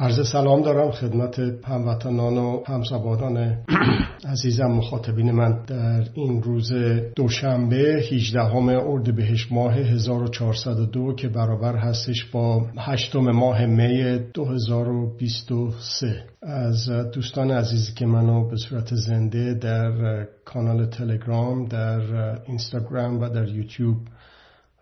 عرض 0.00 0.28
سلام 0.28 0.62
دارم 0.62 0.90
خدمت 0.90 1.38
هموطنان 1.64 2.38
و 2.38 2.62
همزبانان 2.66 3.58
عزیزم 4.32 4.66
مخاطبین 4.66 5.30
من. 5.30 5.64
در 5.66 6.04
این 6.14 6.42
روز 6.42 6.72
دوشنبه 7.16 7.76
18 8.12 8.40
اردیبهشت 8.54 9.52
ماه 9.52 9.74
1402 9.74 11.14
که 11.14 11.28
برابر 11.28 11.76
هستش 11.76 12.24
با 12.24 12.66
هشتم 12.78 13.20
ماه 13.20 13.66
می 13.66 14.18
2023 14.34 16.24
از 16.42 16.90
دوستان 17.14 17.50
عزیزی 17.50 17.92
که 17.94 18.06
منو 18.06 18.48
به 18.48 18.56
صورت 18.56 18.94
زنده 18.94 19.54
در 19.54 20.24
کانال 20.44 20.86
تلگرام 20.86 21.64
در 21.64 22.00
اینستاگرام 22.46 23.20
و 23.20 23.28
در 23.28 23.48
یوتیوب 23.48 23.96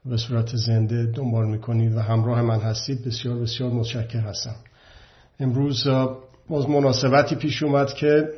به 0.05 0.17
صورت 0.17 0.57
زنده 0.57 1.07
دنبال 1.07 1.47
می‌کنید 1.47 1.97
و 1.97 2.01
همراه 2.01 2.43
من 2.43 2.61
هستید. 2.61 3.05
بسیار 3.05 3.39
بسیار 3.39 3.71
متشکر 3.71 4.21
هستم 4.21 4.57
امروز 5.41 5.89
باز 6.49 6.69
مناسبتی 6.69 7.35
پیش 7.35 7.63
اومد 7.63 7.95
که 7.95 8.29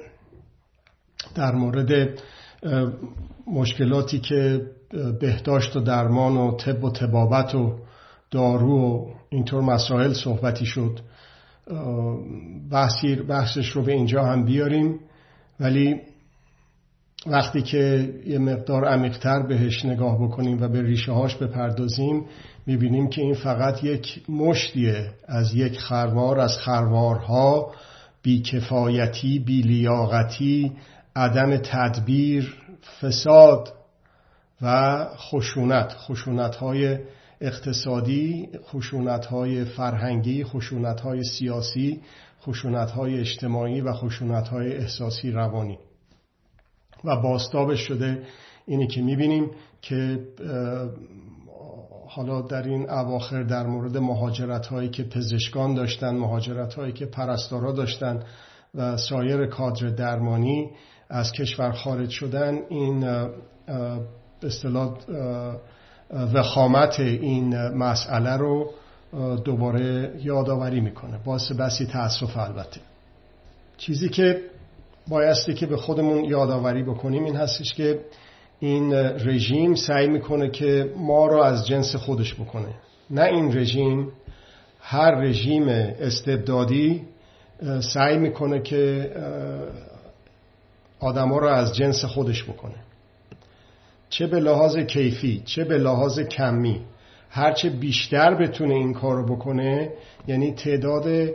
در 1.34 1.54
مورد 1.54 2.20
مشکلاتی 3.46 4.18
که 4.18 4.66
بهداشت 5.20 5.76
و 5.76 5.80
درمان 5.80 6.36
و 6.36 6.56
طب 6.56 6.84
و 6.84 6.90
تبابت 6.90 7.54
و 7.54 7.78
دارو 8.30 8.80
و 8.80 9.06
اینطور 9.30 9.62
مسائل 9.62 10.12
صحبتی 10.12 10.66
شد. 10.66 11.00
بحثی 12.70 13.14
بحثش 13.14 13.68
رو 13.68 13.82
به 13.82 13.92
اینجا 13.92 14.24
هم 14.24 14.44
بیاریم. 14.44 15.00
ولی 15.60 16.00
وقتی 17.26 17.62
که 17.62 18.14
یه 18.26 18.38
مقدار 18.38 18.84
عمیقتر 18.84 19.42
بهش 19.42 19.84
نگاه 19.84 20.22
بکنیم 20.22 20.62
و 20.62 20.68
به 20.68 20.82
ریشه 20.82 21.12
هاش 21.12 21.36
بپردازیم 21.36 22.24
می‌بینیم 22.68 23.08
که 23.08 23.22
این 23.22 23.34
فقط 23.34 23.84
یک 23.84 24.22
مشتیه 24.28 25.10
از 25.26 25.54
یک 25.54 25.78
خروار 25.78 26.40
از 26.40 26.58
خروارها 26.58 27.72
بیکفایتی 28.22 29.38
بیلیاقتی 29.38 30.72
عدم 31.16 31.56
تدبیر 31.56 32.54
فساد 33.00 33.72
و 34.62 35.04
خشونت. 35.16 35.92
خشونت 35.92 36.56
های 36.56 36.98
اقتصادی 37.40 38.48
خشونت 38.64 39.26
های 39.26 39.64
فرهنگی 39.64 40.44
خشونت 40.44 41.00
های 41.00 41.24
سیاسی 41.24 42.00
خشونت 42.42 42.90
های 42.90 43.20
اجتماعی 43.20 43.80
و 43.80 43.92
خشونت 43.92 44.48
های 44.48 44.76
احساسی 44.76 45.30
روانی. 45.30 45.78
و 47.04 47.16
باستابش 47.16 47.80
شده 47.80 48.22
اینی 48.66 48.86
که 48.86 49.02
می‌بینیم 49.02 49.50
که 49.82 50.18
حالا 52.08 52.40
در 52.40 52.62
این 52.62 52.90
اواخر 52.90 53.42
در 53.42 53.66
مورد 53.66 53.96
مهاجرت 53.96 54.66
هایی 54.66 54.88
که 54.88 55.02
پزشکان 55.02 55.74
داشتن 55.74 56.16
مهاجرت 56.16 56.74
هایی 56.74 56.92
که 56.92 57.06
پرستارا 57.06 57.72
داشتن 57.72 58.22
و 58.74 58.96
سایر 58.96 59.46
کادر 59.46 59.88
درمانی 59.88 60.70
از 61.10 61.32
کشور 61.32 61.72
خارج 61.72 62.10
شدن 62.10 62.58
این 62.68 63.28
اصطلاح 64.42 64.96
وخامت 66.34 67.00
این 67.00 67.68
مسئله 67.68 68.36
رو 68.36 68.70
دوباره 69.44 70.14
یادآوری 70.22 70.80
می‌کنه. 70.80 71.18
باعث 71.24 71.52
بسی 71.52 71.86
تاسف 71.86 72.36
البته. 72.36 72.80
چیزی 73.76 74.08
که 74.08 74.40
بایستی 75.08 75.54
که 75.54 75.66
به 75.66 75.76
خودمون 75.76 76.24
یادآوری 76.24 76.82
بکنیم 76.82 77.24
این 77.24 77.36
هستش 77.36 77.74
که 77.74 78.00
این 78.60 78.94
رژیم 78.94 79.74
سعی 79.74 80.08
می‌کنه 80.08 80.50
که 80.50 80.92
ما 80.96 81.26
رو 81.26 81.42
از 81.42 81.66
جنس 81.66 81.96
خودش 81.96 82.34
بکنه. 82.34 82.74
نه 83.10 83.22
این 83.22 83.58
رژیم 83.58 84.08
هر 84.80 85.10
رژیم 85.10 85.68
استبدادی 85.68 87.02
سعی 87.94 88.18
می‌کنه 88.18 88.62
که 88.62 89.10
آدما 91.00 91.38
رو 91.38 91.48
از 91.48 91.74
جنس 91.74 92.04
خودش 92.04 92.44
بکنه. 92.44 92.74
چه 94.10 94.26
به 94.26 94.40
لحاظ 94.40 94.76
کیفی 94.76 95.42
چه 95.44 95.64
به 95.64 95.78
لحاظ 95.78 96.20
کمی 96.20 96.80
هرچه 97.30 97.70
بیشتر 97.70 98.34
بتونه 98.34 98.74
این 98.74 98.92
کار 98.92 99.16
رو 99.16 99.36
بکنه 99.36 99.92
یعنی 100.26 100.52
تعداد 100.52 101.30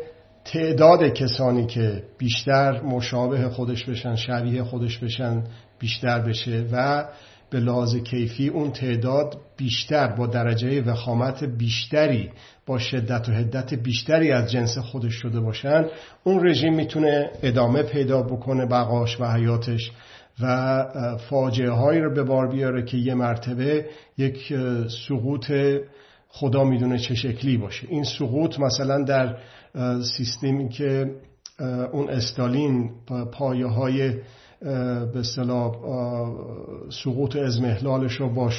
تعداد 0.45 1.03
کسانی 1.03 1.65
که 1.65 2.03
بیشتر 2.17 2.81
مشابه 2.81 3.49
خودش 3.49 3.85
بشن 3.85 4.15
شبیه 4.15 4.63
خودش 4.63 4.97
بشن 4.97 5.43
بیشتر 5.79 6.19
بشه 6.19 6.65
و 6.71 7.05
به 7.49 7.59
لحاظ 7.59 7.95
کیفی 7.95 8.47
اون 8.47 8.71
تعداد 8.71 9.37
بیشتر 9.57 10.07
با 10.07 10.27
درجه 10.27 10.81
وخامت 10.81 11.43
بیشتری 11.43 12.29
با 12.65 12.79
شدت 12.79 13.29
و 13.29 13.31
هدت 13.31 13.73
بیشتری 13.73 14.31
از 14.31 14.51
جنس 14.51 14.77
خودش 14.77 15.13
شده 15.13 15.39
باشن 15.39 15.85
اون 16.23 16.47
رژیم 16.47 16.75
می‌تونه 16.75 17.31
ادامه 17.43 17.83
پیدا 17.83 18.21
بکنه 18.21 18.65
بقاش 18.65 19.21
و 19.21 19.25
حیاتش 19.25 19.91
و 20.41 21.17
فاجعه 21.29 21.69
هایی 21.69 22.01
رو 22.01 22.13
به 22.13 22.23
بار 22.23 22.51
بیاره 22.51 22.85
که 22.85 22.97
یه 22.97 23.13
مرتبه 23.13 23.85
یک 24.17 24.53
سقوط 25.07 25.51
خدا 26.27 26.63
می‌دونه 26.63 26.99
چه 26.99 27.15
شکلی 27.15 27.57
باشه. 27.57 27.87
این 27.89 28.03
سقوط 28.03 28.59
مثلا 28.59 29.03
در 29.03 29.37
سیستمی 30.17 30.69
که 30.69 31.11
اون 31.91 32.09
استالین 32.09 32.91
پایه 33.31 33.67
های 33.67 34.13
به 34.63 35.19
اصطلاح 35.19 35.71
سقوط 37.03 37.35
ازمهلالش 37.35 38.13
رو 38.13 38.33
با 38.33 38.51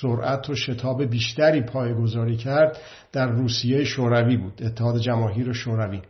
سرعت 0.00 0.50
و 0.50 0.54
شتاب 0.54 1.04
بیشتری 1.04 1.62
پایگذاری 1.62 2.36
کرد 2.36 2.78
در 3.12 3.26
روسیه 3.26 3.84
شوروی 3.84 4.36
بود 4.36 4.62
اتحاد 4.62 4.98
جماهیر 4.98 5.52
شوروی. 5.52 6.00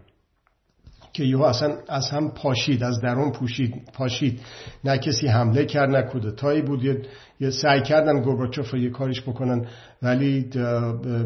که 1.12 1.24
یهو 1.24 1.42
اصلا 1.42 1.76
از 1.88 2.10
هم 2.10 2.30
پاشید 2.30 2.82
از 2.82 3.00
درون 3.00 3.32
پوشید 3.32 3.74
پاشید. 3.92 4.40
نه 4.84 4.98
کسی 4.98 5.26
حمله 5.26 5.64
کرد 5.64 5.90
نه 5.90 6.02
کودتایی 6.02 6.62
بود. 6.62 6.84
یه 7.40 7.50
سعی 7.50 7.82
کردن 7.82 8.22
گورباچوف 8.22 8.70
رو 8.70 8.78
یه 8.78 8.90
کاریش 8.90 9.22
بکنن 9.22 9.66
ولی 10.02 10.40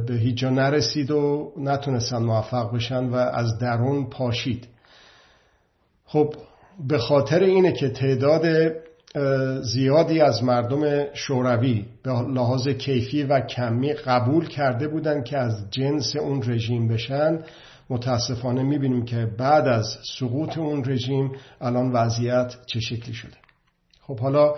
به 0.07 0.15
هیچ 0.15 0.37
جا 0.37 0.51
نرسید 0.51 1.11
و 1.11 1.53
نتونستن 1.57 2.23
موفق 2.23 2.75
بشن 2.75 3.05
و 3.05 3.15
از 3.15 3.59
درون 3.59 4.11
پاشید. 4.11 4.69
خب 6.05 6.35
به 6.87 6.99
خاطر 6.99 7.41
اینه 7.41 7.72
که 7.72 7.89
تعداد 7.89 8.72
زیادی 9.62 10.21
از 10.21 10.44
مردم 10.44 11.15
شوروی 11.15 11.84
به 12.03 12.11
لحاظ 12.11 12.69
کیفی 12.69 13.22
و 13.22 13.41
کمی 13.41 13.93
قبول 13.93 14.49
کرده 14.49 14.89
بودن 14.89 15.22
که 15.22 15.39
از 15.39 15.71
جنس 15.71 16.16
اون 16.16 16.43
رژیم 16.47 16.89
بشن 16.89 17.39
متاسفانه 17.91 18.62
می‌بینیم 18.62 19.05
که 19.05 19.28
بعد 19.39 19.69
از 19.69 19.99
سقوط 20.19 20.59
اون 20.59 20.84
رژیم 20.84 21.33
الان 21.61 21.93
وضعیت 21.93 22.56
چه 22.66 22.81
شکلی 22.81 23.15
شده. 23.15 23.37
خب 24.00 24.21
حالا 24.21 24.55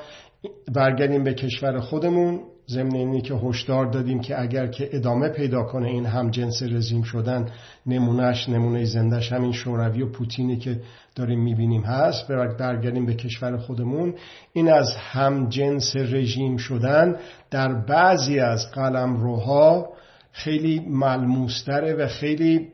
برگردیم 0.74 1.24
به 1.24 1.34
کشور 1.34 1.80
خودمون. 1.80 2.40
ضمن 2.70 2.94
اینی 2.94 3.20
که 3.20 3.34
هشدار 3.34 3.86
دادیم 3.86 4.20
که 4.20 4.40
اگر 4.40 4.66
که 4.66 4.88
ادامه 4.92 5.28
پیدا 5.28 5.62
کنه 5.62 5.88
این 5.88 6.06
هم 6.06 6.30
جنس 6.30 6.62
رژیم 6.62 7.02
شدن 7.02 7.48
نمونهش 7.86 8.48
نمونه 8.48 8.84
زندش 8.84 9.32
همین 9.32 9.52
شوروی 9.52 10.02
و 10.02 10.12
پوتینی 10.12 10.56
که 10.56 10.80
داریم 11.14 11.42
می‌بینیم 11.42 11.82
هست 11.82 12.28
برگردیم 12.28 13.06
به 13.06 13.14
کشور 13.14 13.56
خودمون. 13.56 14.14
این 14.52 14.72
از 14.72 14.96
هم 14.96 15.48
جنس 15.48 15.96
رژیم 15.96 16.56
شدن 16.56 17.16
در 17.50 17.74
بعضی 17.74 18.40
از 18.40 18.70
قلمروها 18.72 19.88
خیلی 20.32 20.80
ملموستره 20.88 21.94
و 21.94 22.06
خیلی 22.06 22.68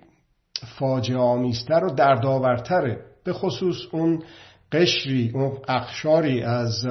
فاجعه 0.79 1.19
آمیزتر 1.19 1.85
و 1.85 1.91
دردآورتره. 1.91 2.99
به 3.25 3.33
خصوص 3.33 3.77
اون 3.93 4.23
قشری 4.73 5.31
اون 5.35 5.53
اخشاری 5.69 6.43
از 6.43 6.87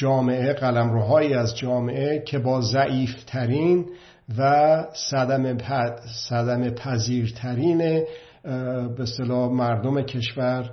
جامعه 0.00 0.52
قلمروهایی 0.52 1.34
از 1.34 1.56
جامعه 1.56 2.22
که 2.26 2.38
با 2.38 2.60
ضعیفترین 2.60 3.86
و 4.38 4.84
صدم, 5.10 5.58
صدم 6.28 6.70
پذیرترین 6.70 7.78
به 8.96 9.02
اصطلاح 9.02 9.50
مردم 9.52 10.02
کشور 10.02 10.70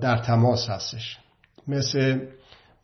در 0.00 0.18
تماس 0.18 0.68
هستش. 0.68 1.18
مثل 1.68 2.20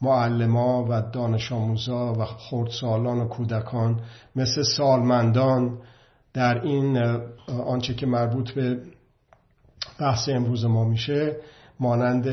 معلما 0.02 0.86
و 0.88 1.02
دانش 1.12 1.52
آموزا 1.52 2.12
و 2.12 2.24
خردسالان 2.24 3.18
و 3.18 3.28
کودکان 3.28 4.00
مثل 4.36 4.62
سالمندان 4.76 5.78
در 6.34 6.60
این 6.62 6.96
آنچه 7.66 7.94
که 7.94 8.06
مربوط 8.06 8.50
به 8.50 8.78
بحث 10.00 10.28
امروز 10.28 10.64
ما 10.64 10.84
میشه 10.84 11.36
مانند 11.80 12.28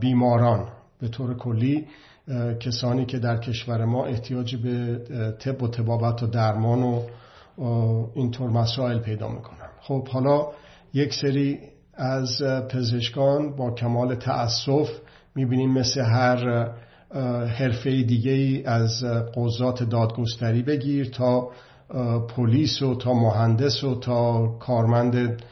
بیماران. 0.00 0.68
به 1.00 1.08
طور 1.08 1.36
کلی 1.36 1.86
کسانی 2.60 3.06
که 3.06 3.18
در 3.18 3.36
کشور 3.36 3.84
ما 3.84 4.04
احتیاج 4.04 4.56
به 4.56 4.98
طب 5.38 5.62
و 5.62 5.68
تبابت 5.68 6.22
و 6.22 6.26
درمان 6.26 6.82
و 6.82 7.02
اینطور 8.14 8.50
مسائل 8.50 8.98
پیدا 8.98 9.28
می‌کنن. 9.28 9.68
خب 9.80 10.08
حالا 10.08 10.46
یک 10.94 11.14
سری 11.14 11.58
از 11.94 12.42
پزشکان 12.68 13.56
با 13.56 13.70
کمال 13.70 14.14
تأسف 14.14 14.88
می‌بینیم 15.34 15.72
مثل 15.72 16.00
هر 16.00 16.70
حرفه 17.46 18.02
دیگه 18.02 18.62
از 18.68 19.04
قضات 19.36 19.82
دادگستری 19.82 20.62
بگیر 20.62 21.10
تا 21.10 21.50
پلیس 22.36 22.82
و 22.82 22.94
تا 22.94 23.14
مهندس 23.14 23.84
و 23.84 24.00
تا 24.00 24.46
کارمند 24.46 25.42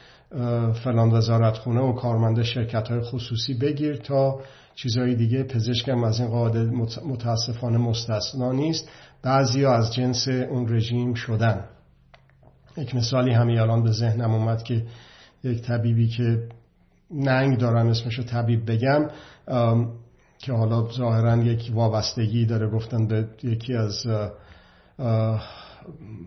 فلان 0.83 1.11
وزارت 1.11 1.57
خونه 1.57 1.81
و 1.81 1.93
کارمنده 1.93 2.43
شرکت 2.43 2.87
های 2.87 3.01
خصوصی 3.01 3.53
بگیر 3.53 3.97
تا 3.97 4.39
چیزهای 4.81 5.15
دیگه 5.15 5.43
پزشکم 5.43 6.03
از 6.03 6.19
این 6.19 6.29
قاعده 6.29 6.63
متاسفانه 7.05 7.77
مستثنا 7.77 8.51
نیست. 8.51 8.89
بعضی 9.21 9.65
از 9.65 9.93
جنس 9.93 10.27
اون 10.27 10.75
رژیم 10.75 11.13
شدن. 11.13 11.65
یک 12.77 12.95
مثالی 12.95 13.33
همین 13.33 13.59
الان 13.59 13.83
به 13.83 13.91
ذهنم 13.91 14.33
اومد 14.33 14.63
که 14.63 14.85
یک 15.43 15.61
طبیبی 15.61 16.07
که 16.07 16.47
ننگ 17.11 17.57
دارم 17.57 17.87
اسمشو 17.87 18.23
طبیب 18.23 18.71
بگم 18.71 19.07
که 20.37 20.53
حالا 20.53 20.87
ظاهرا 20.91 21.37
یک 21.37 21.71
وابستگی 21.73 22.45
داره. 22.45 22.69
گفتن 22.69 23.07
به 23.07 23.27
یکی 23.43 23.73
از 23.73 24.07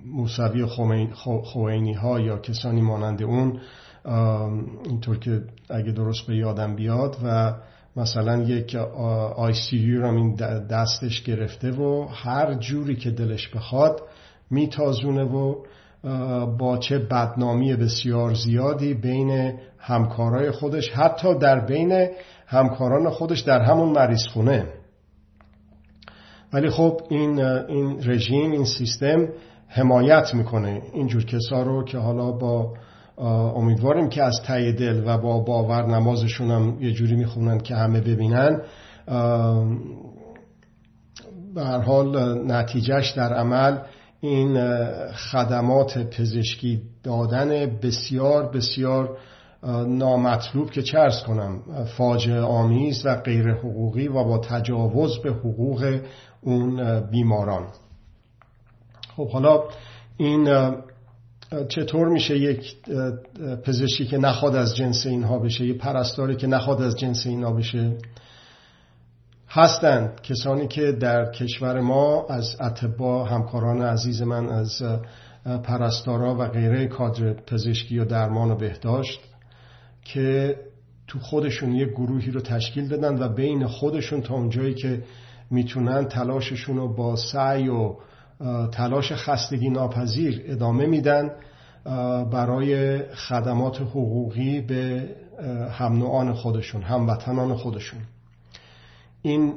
موسوی 0.07 0.67
خوینی 1.45 1.93
ها 1.93 2.21
یا 2.21 2.39
کسانی 2.39 2.81
مانند 2.81 3.23
اون 3.23 3.61
اینطور 4.85 5.19
که 5.19 5.45
اگه 5.71 5.93
درست 5.93 6.27
به 6.27 6.37
یادم 6.37 6.77
بیاد 6.77 7.17
و 7.25 7.55
مثلا 7.97 8.43
یک 8.43 8.75
آی 9.37 9.53
سی 9.53 9.77
یو 9.77 10.01
رو 10.01 10.17
این 10.17 10.35
دستش 10.71 11.23
گرفته 11.23 11.71
و 11.73 12.07
هر 12.11 12.55
جوری 12.55 12.97
که 12.97 13.11
دلش 13.11 13.49
بخواد 13.49 14.01
میتازونه 14.51 15.25
و 15.25 15.55
با 16.59 16.79
چه 16.79 16.99
بدنامی 16.99 17.77
بسیار 17.77 18.35
زیادی 18.35 18.95
بین 18.95 19.59
همکارای 19.79 20.51
خودش 20.51 20.91
حتی 20.91 21.39
در 21.39 21.67
بین 21.67 22.09
همکاران 22.47 23.11
خودش 23.11 23.41
در 23.41 23.61
همون 23.61 23.89
مریض 23.89 24.27
خونه 24.27 24.67
ولی 26.53 26.71
خب 26.71 27.01
این, 27.09 27.41
این 27.45 28.01
رژیم 28.05 28.51
این 28.51 28.65
سیستم 28.65 29.29
حمایت 29.69 30.35
می‌کنه 30.35 30.83
اینجور 30.93 31.25
کسا 31.25 31.63
رو 31.63 31.85
که 31.85 31.99
حالا 31.99 32.31
با 32.33 32.75
امیدواریم 33.19 34.09
که 34.09 34.23
از 34.23 34.41
ته 34.47 34.73
دل 34.73 35.03
و 35.07 35.19
با 35.19 35.39
باور 35.39 35.87
نمازشون 35.87 36.51
هم 36.51 36.77
یه 36.81 36.93
جوری 36.93 37.17
می‌خونن 37.17 37.59
که 37.59 37.77
همه 37.77 38.01
ببینن. 38.01 38.61
به 41.55 41.65
هر 41.65 41.79
حال 41.79 42.39
نتیجهش 42.53 43.11
در 43.11 43.35
عمل 43.35 43.79
این 44.21 44.57
خدمات 45.13 45.99
پزشکی 45.99 46.83
دادن 47.03 47.49
بسیار 47.83 48.49
بسیار 48.49 49.19
نامطلوب 49.87 50.71
که 50.71 50.83
چرس 50.83 51.23
کنم 51.23 51.63
فاجعه 51.97 52.41
آمیز 52.41 53.07
و 53.07 53.15
غیر 53.15 53.51
حقوقی 53.55 54.09
و 54.09 54.25
با 54.25 54.39
تجاوز 54.39 55.19
به 55.19 55.31
حقوق 55.31 56.01
اون 56.41 57.01
بیماران. 57.01 57.67
خب 59.17 59.29
حالا 59.29 59.65
این 60.17 60.73
چطور 61.69 62.09
میشه 62.09 62.39
یک 62.39 62.77
پزشکی 63.65 64.07
که 64.07 64.19
نخواد 64.19 64.57
از 64.57 64.77
جنس 64.77 65.07
اینها 65.07 65.39
بشه 65.39 65.67
یه 65.67 65.75
پرستاری 65.75 66.37
که 66.37 66.47
نخواد 66.47 66.83
از 66.83 66.97
جنس 66.97 67.27
اینها 67.27 67.53
بشه؟ 67.53 67.97
هستند 69.49 70.21
کسانی 70.21 70.69
که 70.69 70.93
در 70.93 71.31
کشور 71.31 71.81
ما 71.81 72.27
از 72.27 72.57
اتبا 72.61 73.25
همکاران 73.25 73.83
عزیز 73.83 74.23
من 74.23 74.49
از 74.49 74.83
پرستارا 75.45 76.35
و 76.35 76.49
غیره 76.49 76.87
کادر 76.87 77.33
پزشکی 77.33 77.99
و 77.99 78.05
درمان 78.05 78.51
و 78.51 78.57
بهداشت 78.57 79.21
که 80.05 80.57
تو 81.07 81.19
خودشون 81.19 81.73
یه 81.73 81.87
گروهی 81.87 82.31
رو 82.31 82.41
تشکیل 82.41 82.89
دادن 82.89 83.23
و 83.23 83.29
بین 83.29 83.67
خودشون 83.67 84.23
تا 84.23 84.35
اونجایی 84.35 84.75
که 84.75 85.03
می‌تونن 85.51 86.05
تلاششون 86.05 86.77
رو 86.77 86.95
با 86.95 87.17
سعی 87.17 87.69
و 87.69 87.95
تلاش 88.73 89.13
خستگی 89.13 89.71
ناپذیر 89.71 90.43
ادامه 90.47 90.87
میدن 90.87 91.31
برای 92.33 92.99
خدمات 93.15 93.81
حقوقی 93.81 94.61
به 94.61 95.09
هم 95.71 95.93
نوعان 95.93 96.33
خودشون 96.33 96.83
هموطنان 96.83 97.55
خودشون. 97.55 98.01
این 99.23 99.55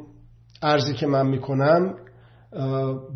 ارزی 0.61 0.93
که 0.93 1.07
من 1.07 1.27
می‌کنم 1.27 1.93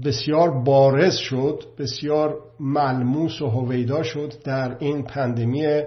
بسیار 0.06 0.63
بارز 0.63 1.16
شد 1.16 1.63
بسیار 1.77 2.36
ملموس 2.60 3.42
و 3.42 3.50
هویدا 3.50 4.04
شد 4.04 4.33
در 4.44 4.77
این 4.80 5.04
پندمی 5.04 5.83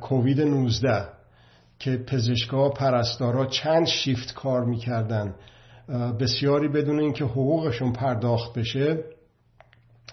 کووید 0.00 0.40
19 0.40 1.04
که 1.78 1.96
پزشکا 1.96 2.68
پرستارا 2.68 3.46
چند 3.46 3.86
شیفت 3.86 4.34
کار 4.34 4.64
می‌کردن. 4.64 5.34
بسیاری 6.20 6.68
بدون 6.68 7.00
اینکه 7.00 7.24
حقوقشون 7.24 7.92
پرداخت 7.92 8.58
بشه 8.58 9.04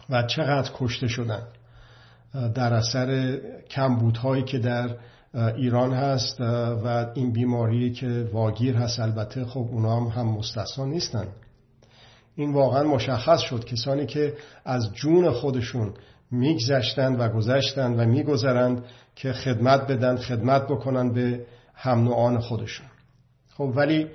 و 0.09 0.23
چقدر 0.23 0.71
کشته 0.75 1.07
شدن. 1.07 1.47
در 2.55 2.73
اثر 2.73 3.39
کمبودهایی 3.69 4.43
که 4.43 4.59
در 4.59 4.95
ایران 5.55 5.93
هست 5.93 6.41
و 6.83 7.05
این 7.13 7.31
بیماری 7.31 7.91
که 7.91 8.29
واگیر 8.33 8.75
هست 8.75 8.99
البته 8.99 9.45
خب 9.45 9.67
اونا 9.71 9.99
هم, 9.99 10.07
هم 10.07 10.27
مستثنا 10.27 10.85
نیستن. 10.85 11.27
این 12.35 12.53
واقعا 12.53 12.83
مشخص 12.83 13.39
شد. 13.39 13.65
کسانی 13.65 14.05
که 14.05 14.33
از 14.65 14.93
جون 14.93 15.31
خودشون 15.31 15.93
میگذشتند 16.31 17.19
و 17.19 17.29
گذشتند 17.29 17.99
و 17.99 18.05
میگذرند 18.05 18.83
که 19.15 19.33
خدمت 19.33 19.87
بدن 19.87 20.17
خدمت 20.17 20.63
بکنن 20.63 21.13
به 21.13 21.45
هم 21.73 22.03
نوعان 22.03 22.39
خودشون. 22.39 22.87
خب 23.49 23.73
ولی 23.75 24.07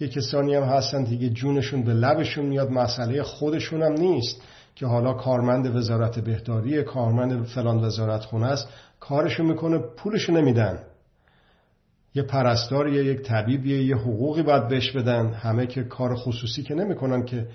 یه 0.00 0.08
کسانی 0.08 0.54
هم 0.54 0.62
هستن 0.62 1.04
دیگه 1.04 1.28
جونشون 1.28 1.82
به 1.82 1.92
لبشون 1.92 2.46
میاد 2.46 2.70
مسئله 2.70 3.22
خودشون 3.22 3.82
هم 3.82 3.92
نیست 3.92 4.42
که 4.74 4.86
حالا 4.86 5.12
کارمند 5.12 5.76
وزارت 5.76 6.18
بهداری 6.18 6.82
کارمند 6.82 7.46
فلان 7.46 7.84
وزارت 7.84 8.24
خونه 8.24 8.46
است 8.46 8.68
کارشو 9.00 9.44
می‌کنه 9.44 9.78
پولشو 9.78 10.32
نمیدن. 10.32 10.78
یه 12.14 12.22
پرستار 12.22 12.88
یا 12.88 13.02
یک 13.02 13.22
طبیب 13.22 13.66
یه 13.66 13.96
حقوقی 13.96 14.42
باید 14.42 14.68
بهش 14.68 14.90
بدن. 14.90 15.28
همه 15.28 15.66
که 15.66 15.84
کار 15.84 16.14
خصوصی 16.14 16.62
که 16.62 16.74
نمی‌کنن 16.74 17.24
که 17.24 17.46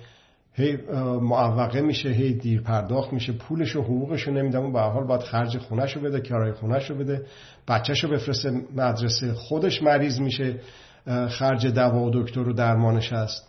هی 0.54 0.78
معوقه 1.20 1.80
میشه 1.80 2.08
هی 2.08 2.34
دیر 2.34 2.62
پرداخت 2.62 3.12
میشه 3.12 3.32
پولش 3.32 3.76
و 3.76 3.82
حقوقش 3.82 4.22
رو 4.22 4.34
نمیدن. 4.34 4.58
اون 4.58 4.72
به 4.72 4.80
حال 4.80 5.06
باید 5.06 5.20
خرج 5.20 5.58
خونش 5.58 5.96
رو 5.96 6.02
بده 6.02 6.20
کرای 6.20 6.52
خونش 6.52 6.90
رو 6.90 6.96
بده 6.96 7.26
بچهش 7.68 8.04
رو 8.04 8.10
بفرسته 8.10 8.50
مدرسه 8.76 9.32
خودش 9.32 9.82
مریض 9.82 10.20
میشه. 10.20 10.54
خرج 11.06 11.66
دوا 11.66 12.00
و 12.04 12.10
دکتر 12.10 12.48
و 12.48 12.52
درمانش 12.52 13.12
هست. 13.12 13.48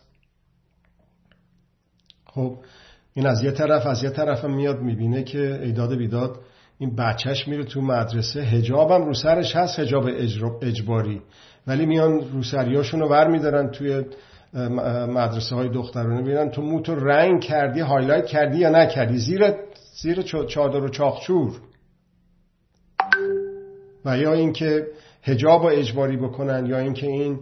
خب 2.25 2.57
این 3.13 3.27
از 3.27 3.43
یه 3.43 3.51
طرف 3.51 3.85
از 3.85 4.03
یه 4.03 4.09
طرف 4.09 4.45
میاد 4.45 4.81
می‌بینه 4.81 5.23
که 5.23 5.59
ای 5.63 5.74
داد 5.74 5.95
بیداد 5.95 6.39
این 6.77 6.95
بچهش 6.95 7.47
میره 7.47 7.63
تو 7.63 7.81
مدرسه 7.81 8.41
حجابم 8.41 9.05
رو 9.05 9.13
سرش 9.13 9.55
هست 9.55 9.79
حجاب 9.79 10.09
اجباری. 10.61 11.21
ولی 11.67 11.85
میان 11.85 12.31
روسریاشون 12.31 12.99
رو 12.99 13.09
ور 13.09 13.27
میدارن 13.27 13.71
توی 13.71 14.03
مدرسه 15.07 15.55
های 15.55 15.69
دخترانه 15.69 16.21
میرن 16.21 16.49
تو 16.49 16.61
موتو 16.61 16.95
رنگ 16.95 17.41
کردی 17.41 17.79
هایلایت 17.79 18.25
کردی 18.25 18.57
یا 18.57 18.69
نکردی؟ 18.69 19.17
زیر 19.17 19.53
زیر 20.01 20.21
چادر 20.21 20.83
و 20.83 20.89
چاخچور 20.89 21.61
و 24.05 24.17
یا 24.17 24.33
اینکه 24.33 24.87
حجاب 25.23 25.63
رو 25.63 25.69
اجباری 25.69 26.17
بکنن 26.17 26.65
یا 26.65 26.77
اینکه 26.77 27.07
این 27.07 27.39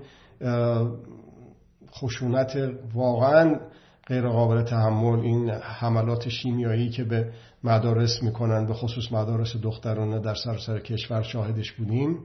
خشونت 1.91 2.57
واقعا 2.93 3.59
غیر 4.07 4.27
قابل 4.27 4.63
تحمل 4.63 5.19
این 5.19 5.49
حملات 5.49 6.29
شیمیایی 6.29 6.89
که 6.89 7.03
به 7.03 7.33
مدارس 7.63 8.23
می‌کنن 8.23 8.67
به 8.67 8.73
خصوص 8.73 9.11
مدارس 9.11 9.55
دخترانه 9.55 10.19
در 10.19 10.35
سراسر 10.35 10.79
کشور 10.79 11.21
شاهدش 11.21 11.71
بودیم. 11.71 12.19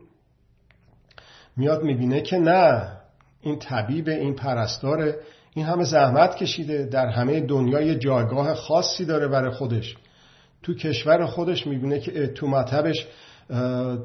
میاد 1.56 1.82
می‌بینه 1.82 2.20
که 2.20 2.38
نه 2.38 2.92
این 3.40 3.58
طبیب 3.58 4.08
این 4.08 4.34
پرستار 4.34 5.14
این 5.54 5.66
همه 5.66 5.84
زحمت 5.84 6.36
کشیده 6.36 6.84
در 6.84 7.06
همه 7.06 7.40
دنیا 7.40 7.94
جایگاه 7.94 8.54
خاصی 8.54 9.04
داره 9.04 9.28
برای 9.28 9.50
خودش. 9.50 9.96
تو 10.62 10.74
کشور 10.74 11.26
خودش 11.26 11.66
می‌بینه 11.66 12.00
که 12.00 12.26
تو 12.26 12.46
مطبش 12.46 13.06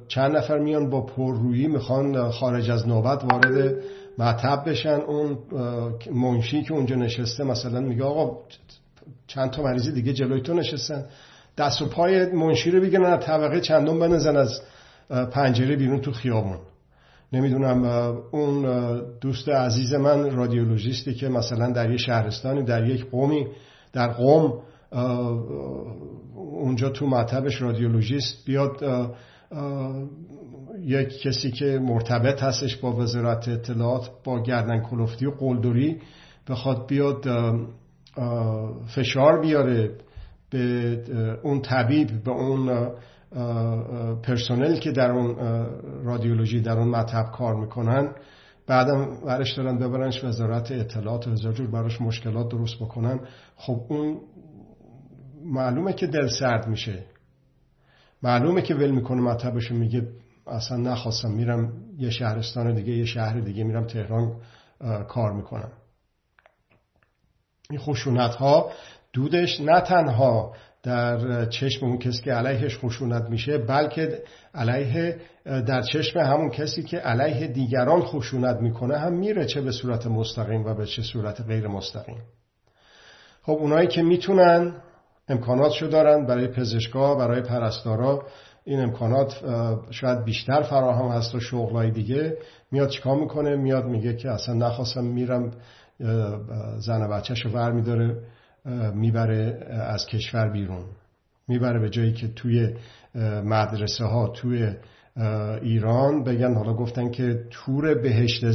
چند 0.08 0.38
نفر 0.38 0.60
میان 0.60 0.90
با 0.90 1.02
پررویی 1.02 1.68
می‌خوان 1.68 2.30
خارج 2.32 2.72
از 2.72 2.88
نوبت 2.88 3.24
وارد 3.24 3.76
مطب 4.18 4.70
بشن. 4.70 5.00
اون 5.00 5.38
منشی 6.14 6.64
که 6.64 6.74
اونجا 6.74 6.96
نشسته 6.96 7.44
مثلا 7.44 7.80
میگه 7.80 8.04
آقا 8.04 8.38
چند 9.28 9.50
تا 9.50 9.64
مریضی 9.64 9.92
دیگه 9.92 10.14
جلوی 10.14 10.42
تو 10.42 10.54
نشستن. 10.54 11.06
دست 11.58 11.82
و 11.82 11.86
پای 11.86 12.26
منشی 12.26 12.72
رو 12.72 12.82
بگیرن 12.82 13.18
طبقه 13.18 13.62
چندم 13.62 14.00
بنزن 14.00 14.38
از 14.38 14.62
پنجره 15.10 15.76
بیرون 15.76 16.02
تو 16.02 16.12
خیابون. 16.12 16.58
نمی‌دونم 17.34 17.84
اون 18.32 18.66
دوست 19.22 19.50
عزیز 19.50 19.94
من 19.94 20.36
رادیولوژیستی 20.36 21.14
که 21.14 21.30
مثلا 21.30 21.72
در 21.72 21.92
یه 21.92 21.98
شهرستانی 21.98 22.64
در 22.64 22.88
یک 22.88 23.10
قومی 23.10 23.48
در 23.94 24.08
قوم 24.08 24.54
اونجا 26.36 26.90
تو 26.90 27.08
مطبش 27.08 27.62
رادیولوژیست 27.62 28.46
بیاد 28.46 28.84
یک 30.80 31.22
کسی 31.22 31.52
که 31.52 31.80
مرتبط 31.80 32.44
هستش 32.44 32.78
با 32.78 32.92
وزارت 32.92 33.48
اطلاعات 33.48 34.10
با 34.24 34.44
گردن 34.44 34.82
کلفتی 34.82 35.26
و 35.26 35.32
قلدری 35.32 36.00
بخواد 36.50 36.88
بیاد 36.88 37.26
فشار 38.96 39.42
بیاره 39.42 39.92
به 40.50 41.40
اون 41.44 41.62
طبیب 41.62 42.24
به 42.24 42.32
اون 42.32 42.90
پرسونل 44.24 44.80
که 44.80 44.92
در 44.92 45.12
اون 45.12 45.36
رادیولوژی 46.04 46.62
در 46.62 46.80
اون 46.80 46.88
مطب 46.88 47.32
کار 47.32 47.56
می‌کنن. 47.56 48.10
بعدم 48.68 49.08
ورش 49.26 49.54
دارن 49.54 49.78
ببرنش 49.78 50.24
وزارت 50.24 50.72
اطلاعات 50.72 51.28
و 51.28 51.36
جور 51.36 51.68
براش 51.68 52.02
مشکلات 52.02 52.50
درست 52.50 52.76
بکنن. 52.76 53.20
خب 53.56 53.82
اون 53.90 54.18
معلومه 55.46 55.94
که 55.94 56.08
دل 56.08 56.28
سرد 56.28 56.68
میشه. 56.68 57.04
معلومه 58.24 58.62
که 58.62 58.76
ول 58.76 58.92
می‌کنه 58.92 59.22
مطبشو 59.22 59.76
میگه 59.76 60.08
اصلا 60.48 60.78
نخواستم 60.78 61.32
میرم 61.32 61.74
یه 61.98 62.10
شهرستان 62.10 62.76
دیگه 62.76 62.94
یه 62.94 63.06
شهر 63.06 63.40
دیگه 63.40 63.64
میرم 63.64 63.88
تهران 63.88 64.36
کار 65.08 65.32
می‌کنم. 65.34 65.72
این 67.70 67.80
خشونت 67.80 68.36
ها 68.36 68.72
دودش 69.14 69.62
نه 69.62 69.82
تنها 69.82 70.56
در 70.84 71.46
چشم 71.46 71.86
اون 71.86 71.98
کسی 71.98 72.24
که 72.24 72.34
علیهش 72.34 72.78
خشونت 72.78 73.30
میشه 73.30 73.58
بلکه 73.58 74.24
علیه 74.56 75.20
در 75.46 75.82
چشم 75.82 76.20
همون 76.20 76.50
کسی 76.50 76.84
که 76.84 76.98
علیه 76.98 77.48
دیگران 77.48 78.02
خشونت 78.02 78.58
می‌کنه 78.58 78.98
هم 78.98 79.14
میره 79.14 79.46
چه 79.46 79.62
به 79.62 79.72
صورت 79.72 80.08
مستقیم 80.08 80.66
و 80.66 80.74
به 80.74 80.86
چه 80.86 81.02
صورت 81.02 81.42
غیر 81.42 81.68
مستقیم. 81.68 82.22
خب 83.42 83.52
اونایی 83.52 83.88
که 83.88 84.02
می‌تونن 84.02 84.74
امکاناتشو 85.32 85.88
دارن 85.88 86.26
برای 86.26 86.48
پزشکا 86.48 87.16
برای 87.16 87.42
پرستارا. 87.42 88.26
این 88.64 88.80
امکانات 88.80 89.42
شاید 89.90 90.24
بیشتر 90.24 90.62
فراهم 90.62 91.08
هست 91.08 91.36
و 91.36 91.40
شغلای 91.40 91.92
دیگه. 91.92 92.38
میاد 92.72 92.90
چیکار 92.90 93.20
می‌کنه؟ 93.20 93.56
میاد 93.56 93.86
میگه 93.86 94.16
که 94.16 94.30
اصلا 94.30 94.56
نخواستم 94.56 95.04
میرم 95.04 95.52
زن 96.78 97.02
و 97.02 97.22
ور 97.54 97.72
میداره 97.72 98.18
می‌بره 98.96 99.68
از 99.70 100.06
کشور 100.06 100.50
بیرون. 100.50 100.86
می‌بره 101.48 101.80
به 101.80 101.90
جایی 101.90 102.14
که 102.14 102.28
توی 102.28 102.76
مدرسه 103.46 104.06
ها 104.06 104.28
توی 104.28 104.74
ایران 105.62 106.24
بگن 106.24 106.56
حالا 106.56 106.74
گفتن 106.74 107.12
که 107.12 107.40
تور 107.50 107.94
بهشت, 107.94 108.46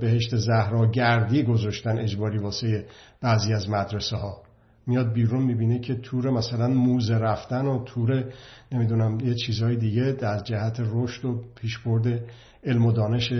بهشت 0.00 0.36
زهراگردی 0.36 1.42
گذاشتن 1.42 1.98
اجباری 1.98 2.38
واسه 2.38 2.86
بعضی 3.22 3.54
از 3.54 3.70
مدرسه 3.70 4.16
ها 4.16 4.42
میاد 4.86 5.12
بیرون 5.12 5.42
می‌بینه 5.42 5.78
که 5.78 5.94
تور 5.94 6.30
مثلا 6.30 6.68
موزه 6.68 7.14
رفتن 7.14 7.66
و 7.66 7.84
تور 7.84 8.32
نمی‌دونم 8.72 9.20
یه 9.20 9.34
چیزهای 9.34 9.76
دیگه 9.76 10.12
در 10.12 10.38
جهت 10.38 10.80
رشد 10.80 11.24
و 11.24 11.44
پیشبرد 11.54 12.20
علم 12.64 12.86
و 12.86 12.92
دانش 12.92 13.32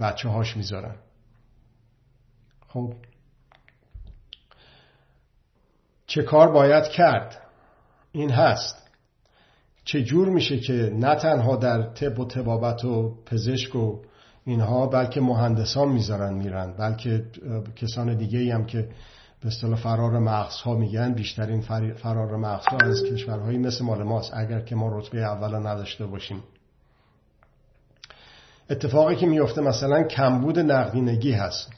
بچه 0.00 0.28
هاش 0.28 0.56
می‌ذارن. 0.56 0.96
خب. 2.68 2.94
چه 6.06 6.22
کار 6.22 6.52
باید 6.52 6.84
کرد؟ 6.84 7.42
این 8.12 8.30
هست. 8.30 8.90
چه 9.84 10.02
جور 10.02 10.28
میشه 10.28 10.58
که 10.58 10.92
نه 10.94 11.14
تنها 11.14 11.56
در 11.56 11.82
طب 11.82 12.18
و 12.18 12.24
طبابت 12.24 12.84
و 12.84 13.14
پزشک 13.26 13.76
و 13.76 14.02
اینها 14.44 14.86
بلکه 14.86 15.20
مهندسان 15.20 15.88
می‌ذارن 15.88 16.34
میرن 16.34 16.72
بلکه 16.78 17.24
کسان 17.76 18.16
دیگه 18.16 18.54
هم 18.54 18.66
که 18.66 18.88
به 19.40 19.48
اصطلاح 19.48 19.80
فرار 19.80 20.18
مغز 20.18 20.54
ها 20.54 20.74
میگن. 20.74 21.12
بیشترین 21.12 21.60
فرار 21.94 22.36
مغز 22.36 22.66
ها 22.66 22.76
از 22.76 23.02
کشورهایی 23.02 23.58
مثل 23.58 23.84
مال 23.84 24.02
ماست. 24.02 24.34
اگر 24.34 24.60
که 24.60 24.74
ما 24.74 24.98
رتبه 24.98 25.18
اولا 25.18 25.58
نداشته 25.58 26.06
باشیم. 26.06 26.42
اتفاقی 28.70 29.16
که 29.16 29.26
میفته 29.26 29.60
مثلا 29.60 30.02
کمبود 30.02 30.58
نقدینگی 30.58 31.32
هست. 31.32 31.70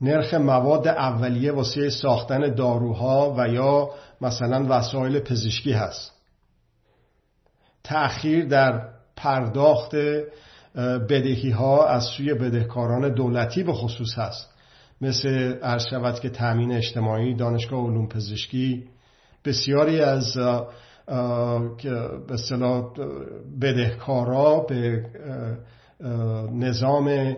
نرخ 0.00 0.34
مواد 0.34 0.88
اولیه 0.88 1.52
واسه 1.52 1.90
ساختن 1.90 2.54
داروها 2.54 3.34
و 3.38 3.48
یا 3.48 3.90
مثلا 4.20 4.66
وسایل 4.68 5.20
پزشکی 5.20 5.72
هست. 5.72 6.12
تأخیر 7.84 8.44
در 8.44 8.88
پرداخت 9.16 9.96
بدهی 11.08 11.50
ها 11.50 11.86
از 11.86 12.04
سوی 12.04 12.34
بدهکاران 12.34 13.14
دولتی 13.14 13.62
به 13.62 13.72
خصوص 13.72 14.18
هست. 14.18 14.51
مثل 15.02 15.58
عرض 15.62 15.86
شود 15.90 16.20
که 16.20 16.30
تأمین 16.30 16.72
اجتماعی 16.72 17.34
دانشگاه 17.34 17.84
علوم 17.84 18.08
پزشکی 18.08 18.84
بسیاری 19.44 20.00
از 20.00 20.36
به 21.06 22.34
اصطلاح 22.34 22.92
بدهکارا 23.60 24.60
به 24.60 25.06
نظام 26.52 27.36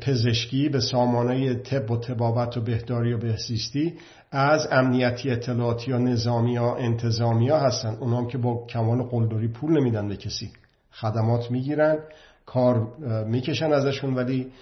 پزشکی 0.00 0.68
به 0.68 0.80
سامانه 0.80 1.54
طب 1.54 1.90
و 1.90 1.96
تبابت 1.96 2.56
و 2.56 2.60
بهداری 2.60 3.12
و 3.12 3.18
بهزیستی 3.18 3.94
از 4.30 4.68
امنیتی 4.70 5.30
اطلاعاتی 5.30 5.90
یا 5.90 5.98
نظامی 5.98 6.52
یا 6.52 6.76
انتظامی 6.76 7.48
ها 7.48 7.58
هستن. 7.58 7.96
اونام 8.00 8.28
که 8.28 8.38
با 8.38 8.66
کمال 8.66 9.02
قلدری 9.02 9.48
پول 9.48 9.80
نمیدن 9.80 10.08
به 10.08 10.16
کسی. 10.16 10.50
خدمات 10.92 11.50
می‌گیرن 11.50 11.98
کار 12.46 12.86
می‌کشن 13.26 13.72
ازشون 13.72 14.14
ولی 14.14 14.52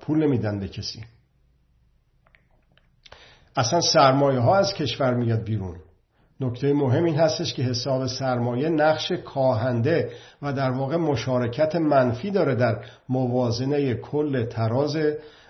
پول 0.00 0.26
نمیدن 0.26 0.60
به 0.60 0.68
کسی. 0.68 1.00
اصلا 3.56 3.80
سرمایه 3.80 4.40
ها 4.40 4.56
از 4.56 4.74
کشور 4.74 5.14
میاد 5.14 5.44
بیرون. 5.44 5.76
نکته 6.40 6.72
مهم 6.72 7.04
این 7.04 7.16
هستش 7.16 7.54
که 7.54 7.62
حساب 7.62 8.06
سرمایه 8.06 8.68
نقش 8.68 9.12
کاهنده 9.12 10.10
و 10.42 10.52
در 10.52 10.70
واقع 10.70 10.96
مشارکت 10.96 11.76
منفی 11.76 12.30
داره 12.30 12.54
در 12.54 12.84
موازنه 13.08 13.94
کل 13.94 14.44
تراز. 14.44 14.96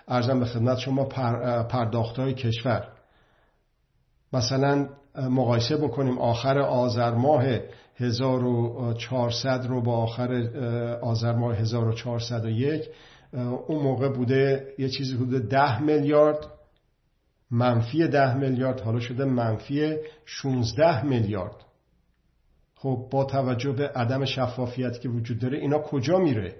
ارزم 0.08 0.38
به 0.40 0.44
خدمت 0.44 0.78
شما 0.78 1.04
پرداخت 1.64 2.18
های 2.18 2.34
کشور. 2.34 2.88
مثلا 4.32 4.88
مقایسه 5.30 5.76
بکنیم 5.76 6.18
آخر 6.18 6.58
آذر 6.58 7.10
ماه 7.10 7.44
1400 7.96 9.66
رو 9.66 9.80
با 9.80 9.96
آخر 9.96 10.32
آذر 11.02 11.32
ماه 11.32 11.56
1401 11.56 12.88
اون 13.66 13.82
موقع 13.82 14.08
بوده 14.08 14.66
یه 14.78 14.88
چیزی 14.88 15.16
حدود 15.16 15.48
10 15.48 15.82
میلیارد. 15.82 16.46
منفی 17.52 18.08
ده 18.08 18.34
میلیارد 18.34 18.80
حالا 18.80 19.00
شده 19.00 19.24
منفی 19.24 19.96
16 20.24 21.04
میلیارد. 21.04 21.56
خب 22.74 23.08
با 23.10 23.24
توجه 23.24 23.72
به 23.72 23.88
عدم 23.88 24.24
شفافیت 24.24 25.00
که 25.00 25.08
وجود 25.08 25.38
داره 25.38 25.58
اینا 25.58 25.78
کجا 25.78 26.18
میره؟ 26.18 26.58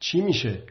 چی 0.00 0.20
میشه؟ 0.20 0.62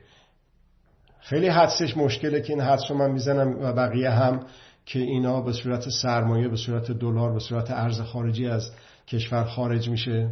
خیلی 1.20 1.48
حدسش 1.48 1.98
مشکله 1.98 2.42
که 2.42 2.54
این 2.54 2.62
حدس 2.62 2.82
رو 2.90 2.98
من 2.98 3.12
می‌زنم 3.12 3.60
و 3.62 3.74
بقیه 3.74 4.10
هم 4.10 4.46
که 4.86 5.00
اینا 5.00 5.42
به 5.42 5.54
صورت 5.54 5.90
سرمایه 5.90 6.48
به 6.48 6.58
صورت 6.58 6.92
دلار 6.92 7.34
به 7.34 7.40
صورت 7.40 7.72
ارز 7.72 8.02
خارجی 8.02 8.48
از 8.48 8.72
کشور 9.08 9.44
خارج 9.44 9.90
میشه. 9.90 10.30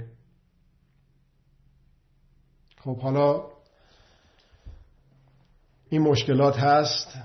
خب 2.78 3.00
حالا 3.00 3.44
این 5.90 6.02
مشکلات 6.02 6.60
هست. 6.60 7.18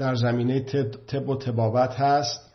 در 0.00 0.14
زمینه 0.14 0.60
طب 1.06 1.28
و 1.28 1.36
تبابت 1.36 1.94
هست. 2.00 2.54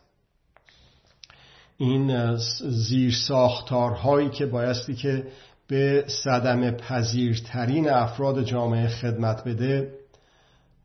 این 1.78 2.38
زیر 2.70 3.14
ساختارهایی 3.14 4.30
که 4.30 4.46
بایستی 4.46 4.96
که 4.96 5.28
به 5.68 6.06
صدم 6.08 6.72
پذیرترین 6.72 7.90
افراد 7.90 8.44
جامعه 8.44 8.88
خدمت 8.88 9.44
بده 9.44 9.94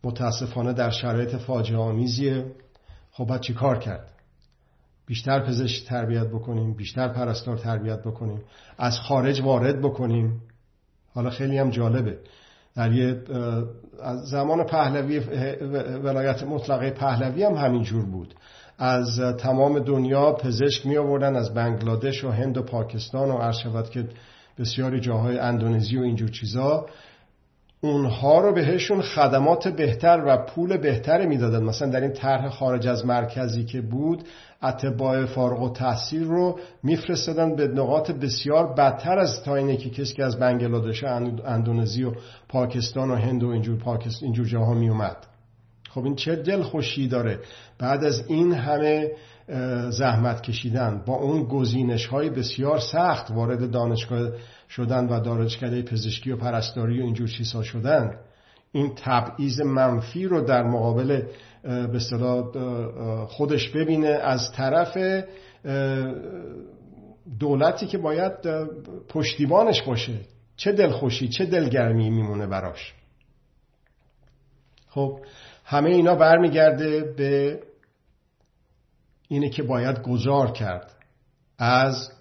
متاسفانه 0.05 0.73
در 0.73 0.91
شرایط 0.91 1.37
فاجعه 1.37 1.79
آمیزیه. 1.79 2.45
خب 3.13 3.25
باید 3.25 3.41
چی 3.41 3.55
کار 3.55 3.79
کرد؟ 3.79 4.09
بیشتر 5.07 5.41
پزشک 5.41 5.87
تربیت 5.87 6.27
بکنیم 6.27 6.75
بیشتر 6.75 7.09
پرستار 7.09 7.59
تربیت 7.59 8.01
بکنیم 8.03 8.43
از 8.79 8.99
خارج 8.99 9.41
وارد 9.41 9.81
بکنیم. 9.81 10.43
حالا 11.15 11.31
خیلی 11.31 11.59
هم 11.59 11.71
جالبه. 11.71 12.19
در 12.77 12.93
یه 12.93 13.23
زمان 14.25 14.65
پهلوی 14.65 15.19
ولایت 16.05 16.43
مطلقه 16.43 16.91
پهلوی 16.91 17.45
هم 17.45 17.55
همین 17.55 17.83
جور 17.83 18.05
بود. 18.05 18.35
از 18.79 19.21
تمام 19.39 19.79
دنیا 19.79 20.33
پزشک 20.33 20.87
می 20.87 20.97
آوردن 20.97 21.37
از 21.37 21.55
بنگلادش 21.55 22.25
و 22.25 22.31
هند 22.31 22.57
و 22.59 22.63
پاکستان 22.63 23.31
و 23.31 23.39
عرض 23.39 23.91
که 23.91 24.09
بسیاری 24.59 25.01
جاهای 25.01 25.39
اندونزی 25.39 25.97
و 25.97 26.03
اینجور 26.03 26.29
چیزا. 26.29 26.87
اونها 27.81 28.41
رو 28.41 28.53
بهشون 28.53 29.03
خدمات 29.03 29.69
بهتر 29.69 30.23
و 30.27 30.37
پول 30.37 30.77
بهتری 30.77 31.27
می‌دادن. 31.27 31.63
مثلا 31.63 31.89
در 31.89 32.01
این 32.01 32.13
طرح 32.13 32.49
خارج 32.49 32.87
از 32.87 33.07
مرکزی 33.07 33.65
که 33.65 33.81
بود 33.81 34.25
اتباع 34.63 35.27
فارغ 35.27 35.63
و 35.63 35.73
تحصیل 35.73 36.25
رو 36.25 36.59
میفرستادن 36.83 37.57
به 37.57 37.69
نقاط 37.69 38.11
بسیار 38.11 38.75
بدتر 38.75 39.19
از 39.19 39.43
تا 39.43 39.57
اینه 39.57 39.77
که 39.77 39.91
کسی 39.91 40.15
که 40.15 40.25
از 40.25 40.39
بنگلادش 40.39 41.05
اندونزی 41.45 42.05
و 42.05 42.13
پاکستان 42.49 43.11
و 43.11 43.15
هند 43.15 43.43
و 43.43 43.49
اینجور, 43.49 43.79
پاکستان 43.79 44.25
اینجور 44.25 44.47
جاها 44.47 44.75
میومد 44.75 45.30
خب 45.95 46.05
این 46.05 46.17
چه 46.17 46.37
دل 46.37 46.63
خوشی 46.63 47.09
داره. 47.09 47.39
بعد 47.79 48.05
از 48.05 48.25
این 48.29 48.53
همه 48.53 49.11
زحمت 49.91 50.43
کشیدن 50.43 51.03
با 51.07 51.15
اون 51.15 51.45
گزینش 51.45 52.07
های 52.07 52.31
بسیار 52.31 52.79
سخت 52.79 53.31
وارد 53.31 53.71
دانشگاه 53.71 54.31
شدن 54.69 55.07
و 55.07 55.21
دانشکده 55.21 55.83
پزشکی 55.83 56.31
و 56.31 56.37
پرستاری 56.37 57.01
و 57.01 57.05
اینجور 57.05 57.29
چیزها 57.29 57.63
شدن 57.63 58.17
این 58.73 58.93
تبعیض 58.97 59.61
منفی 59.61 60.25
رو 60.25 60.41
در 60.41 60.63
مقابل 60.63 61.23
به 61.63 61.99
خودش 63.29 63.69
ببینه 63.69 64.09
از 64.09 64.53
طرف 64.53 65.25
دولتی 67.41 67.87
که 67.87 67.99
باید 67.99 68.33
پشتیبانش 69.09 69.83
باشه. 69.83 70.15
چه 70.57 70.73
دلخوشی 70.73 71.29
چه 71.29 71.45
دلگرمی 71.45 72.11
میمونه 72.11 72.47
براش. 72.47 72.95
خب 74.89 75.21
همه 75.71 75.91
اینا 75.91 76.15
برمیگرده 76.15 77.15
به 77.17 77.61
اینه 79.29 79.49
که 79.49 79.63
باید 79.63 80.03
گذار 80.03 80.53
کرد 80.53 80.93
از 81.59 82.13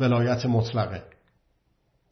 ولایت 0.00 0.46
مطلقه. 0.46 1.02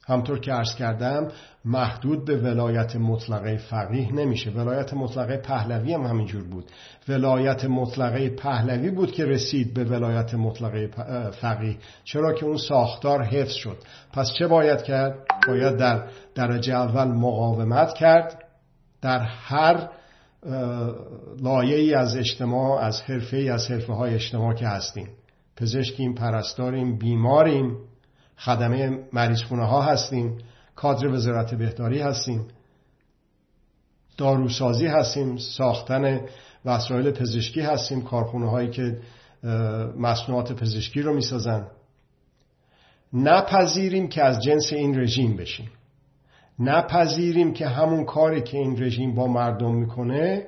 همطور 0.07 0.41
که 0.41 0.53
عرض 0.53 0.75
کردم 0.75 1.29
محدود 1.65 2.25
به 2.25 2.37
ولایت 2.37 2.97
مطلقه 2.97 3.57
فقیه 3.57 4.13
نمیشه. 4.13 4.51
ولایت 4.51 4.95
مطلقه 4.95 5.37
پهلوی 5.37 5.95
هم 5.95 6.03
همینجور 6.03 6.45
بود. 6.45 6.71
ولایت 7.09 7.65
مطلقه 7.65 8.31
پهلوی 8.31 8.91
بود 8.91 9.13
که 9.13 9.25
رسید 9.25 9.75
به 9.75 9.85
ولایت 9.85 10.35
مطلقه 10.35 10.91
فقیه. 11.31 11.77
چرا 12.05 12.33
که 12.33 12.47
اون 12.47 12.57
ساختار 12.57 13.23
حفظ 13.23 13.55
شد. 13.55 13.79
پس 14.13 14.33
چه 14.39 14.47
باید 14.47 14.83
کرد؟ 14.83 15.19
باید 15.49 15.77
در 15.77 16.09
درجه 16.35 16.75
اول 16.75 17.09
مقاومت 17.09 17.95
کرد. 17.95 18.45
در 19.01 19.19
هر 19.19 19.89
لایه 21.41 21.99
از 21.99 22.17
اجتماع 22.17 22.81
از 22.81 23.03
حرفه 23.03 23.37
ای 23.37 23.49
از 23.49 23.71
حرفه 23.71 23.93
های 23.93 24.15
اجتماع 24.15 24.55
که 24.55 24.67
هستیم. 24.67 25.09
پزشکیم 25.57 26.15
پرستاریم 26.15 26.99
بیماریم 26.99 27.77
خدمه 28.39 28.99
مریض 29.13 29.43
خونه 29.43 29.65
ها 29.67 29.83
هستیم 29.83 30.39
کادر 30.77 31.09
وزارت 31.09 31.55
بهداری 31.55 32.01
هستیم 32.01 32.49
داروسازی 34.17 34.87
هستیم 34.87 35.37
ساختن 35.37 36.21
وسایل 36.65 37.11
پزشکی 37.11 37.61
هستیم 37.61 38.03
کارخونه 38.03 38.51
هایی 38.51 38.71
که 38.71 38.99
مصنوعات 39.97 40.53
پزشکی 40.53 41.03
رو 41.03 41.15
می‌سازن. 41.15 41.67
نپذیریم 43.13 44.09
که 44.09 44.25
از 44.25 44.43
جنس 44.43 44.73
این 44.73 45.01
رژیم 45.01 45.37
بشیم. 45.37 45.71
نپذیریم 46.59 47.53
که 47.53 47.67
همون 47.67 48.05
کاری 48.05 48.43
که 48.43 48.59
این 48.59 48.83
رژیم 48.83 49.15
با 49.15 49.27
مردم 49.27 49.75
می‌کنه 49.75 50.47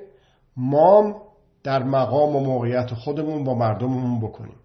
ما 0.56 1.22
در 1.62 1.82
مقام 1.82 2.36
و 2.36 2.40
موقعیت 2.40 2.94
خودمون 2.94 3.44
با 3.44 3.54
مردممون 3.54 4.20
بکنیم. 4.20 4.56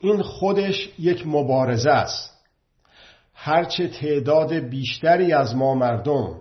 این 0.00 0.22
خودش 0.22 0.90
یک 0.98 1.26
مبارزه 1.26 1.90
است. 1.90 2.32
هرچه 3.34 3.88
تعداد 3.88 4.52
بیشتری 4.52 5.32
از 5.32 5.56
ما 5.56 5.74
مردم 5.74 6.40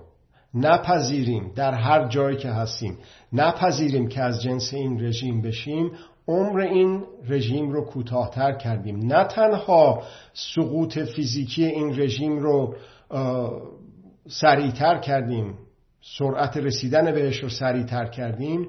نپذیریم 0.53 1.51
در 1.55 1.73
هر 1.73 2.07
جایی 2.07 2.37
که 2.37 2.49
هستیم 2.49 2.97
نپذیریم 3.33 4.07
که 4.07 4.21
از 4.21 4.41
جنس 4.41 4.73
این 4.73 5.03
رژیم 5.03 5.41
بشیم 5.41 5.91
عمر 6.27 6.59
این 6.59 7.03
رژیم 7.29 7.69
رو 7.71 7.81
کوتاهتر 7.81 8.51
کردیم. 8.51 8.99
نه 8.99 9.23
تنها 9.23 10.03
سقوط 10.33 10.99
فیزیکی 10.99 11.65
این 11.65 12.01
رژیم 12.01 12.39
رو 12.39 12.75
سریعتر 14.27 14.97
کردیم 14.97 15.53
سرعت 16.17 16.57
رسیدن 16.57 17.11
بهش 17.11 17.43
رو 17.43 17.49
سریعتر 17.49 18.05
کردیم 18.05 18.67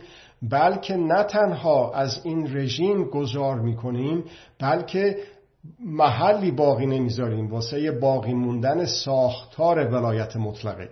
بلکه 0.51 0.97
نه 0.97 1.23
تنها 1.23 1.93
از 1.93 2.21
این 2.25 2.57
رژیم 2.57 3.05
گذار 3.05 3.61
می‌کنیم 3.61 4.25
بلکه 4.61 5.17
محلی 5.81 6.51
باقی 6.51 6.87
نمی‌ذاریم. 6.87 7.51
واسه 7.51 7.91
باقی 7.91 8.35
موندن 8.35 8.85
ساختار 8.85 9.79
ولایت 9.79 10.37
مطلقه. 10.37 10.89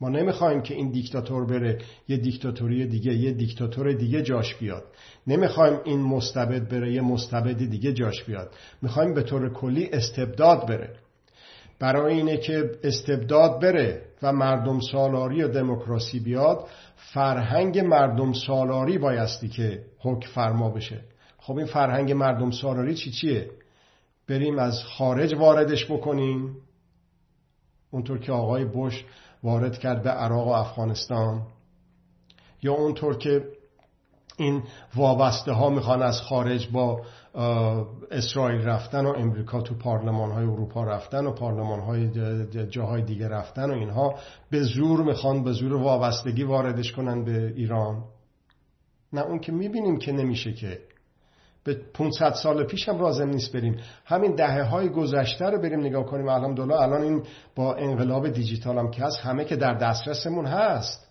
ما 0.00 0.08
نمی‌خوایم 0.08 0.62
که 0.62 0.74
این 0.74 0.90
دیکتاتور 0.90 1.46
بره 1.46 1.78
یه 2.08 2.16
دیکتاتوری 2.16 2.86
دیگه 2.86 3.14
یه 3.14 3.32
دیکتاتور 3.32 3.92
دیگه 3.92 4.22
جاش 4.22 4.54
بیاد. 4.54 4.84
نمی‌خوایم 5.26 5.80
این 5.84 6.02
مستبد 6.02 6.68
بره 6.68 6.92
یه 6.92 7.00
مستبد 7.00 7.56
دیگه 7.56 7.92
جاش 7.92 8.24
بیاد. 8.24 8.54
می‌خوایم 8.82 9.14
به 9.14 9.22
طور 9.22 9.52
کلی 9.52 9.88
استبداد 9.92 10.68
بره. 10.68 10.96
برای 11.78 12.14
اینه 12.14 12.36
که 12.36 12.70
استبداد 12.84 13.60
بره 13.60 14.02
و 14.22 14.32
مردم 14.32 14.80
سالاری 14.80 15.42
و 15.42 15.48
دموکراسی 15.48 16.20
بیاد 16.20 16.68
فرهنگ 16.96 17.78
مردم 17.78 18.32
سالاری 18.32 18.98
بایستی 18.98 19.48
که 19.48 19.84
حکم 19.98 20.28
فرما 20.28 20.70
بشه. 20.70 21.00
خب 21.38 21.56
این 21.56 21.66
فرهنگ 21.66 22.12
مردم 22.12 22.50
سالاری 22.50 22.94
چی 22.94 23.10
چیه؟ 23.10 23.50
بریم 24.28 24.58
از 24.58 24.84
خارج 24.84 25.34
واردش 25.34 25.90
بکنیم. 25.90 26.56
اونطور 27.90 28.18
که 28.18 28.32
آقای 28.32 28.64
بش 28.64 29.04
وارد 29.44 29.78
کرد 29.78 30.02
به 30.02 30.10
عراق 30.10 30.46
و 30.46 30.50
افغانستان. 30.50 31.42
یا 32.62 32.74
اونطور 32.74 33.16
که 33.18 33.44
این 34.36 34.62
وابسته 34.96 35.52
ها 35.52 35.70
می‌خوان 35.70 36.02
از 36.02 36.20
خارج 36.20 36.68
با 36.72 37.02
اسرائیل 38.10 38.60
رفتن 38.60 39.06
و 39.06 39.08
امریکا 39.08 39.60
تو 39.60 39.74
پارلمان 39.74 40.30
های 40.30 40.44
اروپا 40.44 40.84
رفتن 40.84 41.26
و 41.26 41.32
پارلمان 41.32 41.80
های 41.80 42.10
جاهای 42.66 43.02
دیگه 43.02 43.28
رفتن 43.28 43.70
و 43.70 43.74
اینها 43.74 44.14
به 44.50 44.62
زور 44.62 45.02
می‌خوان 45.02 45.44
به 45.44 45.52
زور 45.52 45.74
وابستگی 45.74 46.44
واردش 46.44 46.92
کنن 46.92 47.24
به 47.24 47.52
ایران. 47.56 48.04
نه 49.12 49.20
اون 49.20 49.38
که 49.38 49.52
می‌بینیم 49.52 49.98
که 49.98 50.12
نمیشه 50.12 50.52
که 50.52 50.78
به 51.64 51.74
500 51.94 52.32
سال 52.32 52.64
پیش 52.64 52.88
هم 52.88 52.98
لازم 52.98 53.28
نیست 53.28 53.52
بریم. 53.52 53.80
همین 54.04 54.34
دهه 54.34 54.62
های 54.62 54.88
گذشته 54.88 55.44
رو 55.44 55.58
بریم 55.58 55.80
نگاه 55.80 56.06
کنیم. 56.06 56.28
الحمدلله 56.28 56.80
الان 56.80 57.02
این 57.02 57.22
با 57.54 57.74
انقلاب 57.74 58.28
دیجیتال 58.28 58.78
هم 58.78 58.90
که 58.90 59.02
هست 59.02 59.20
همه 59.20 59.44
که 59.44 59.56
در 59.56 59.74
دسترسمون 59.74 60.46
هست. 60.46 61.08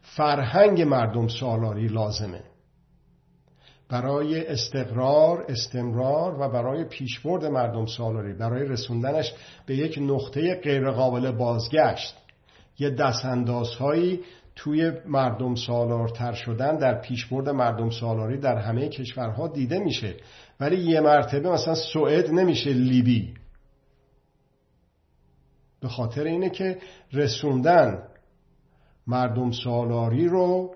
فرهنگ 0.00 0.82
مردم 0.82 1.28
سالاری 1.28 1.88
لازمه. 1.88 2.42
برای 3.88 4.46
استقرار 4.46 5.44
استمرار 5.48 6.40
و 6.40 6.48
برای 6.48 6.84
پیشبرد 6.84 7.44
مردم 7.44 7.86
سالاری 7.86 8.32
برای 8.32 8.68
رسوندنش 8.68 9.32
به 9.66 9.76
یک 9.76 9.98
نقطه 10.02 10.54
غیرقابل 10.54 11.30
بازگشت. 11.30 12.21
یه 12.82 12.90
دستاندازهایی 12.90 14.20
توی 14.56 14.92
مردم 15.06 15.54
سالارتر 15.54 16.32
شدن 16.32 16.76
در 16.76 17.00
پیشبرد 17.00 17.48
مردم 17.48 17.90
سالاری 17.90 18.38
در 18.38 18.56
همه 18.56 18.88
کشورها 18.88 19.48
دیده 19.48 19.78
میشه. 19.78 20.16
ولی 20.60 20.76
یه 20.76 21.00
مرتبه 21.00 21.50
مثلا 21.50 21.74
سوئد 21.74 22.30
نمیشه 22.30 22.70
لیبی. 22.70 23.34
به 25.80 25.88
خاطر 25.88 26.24
اینه 26.24 26.50
که 26.50 26.78
رسوندن 27.12 28.02
مردم 29.06 29.50
سالاری 29.50 30.28
رو 30.28 30.74